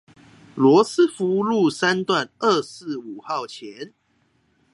[0.55, 3.93] 羅斯福路三段二四五號前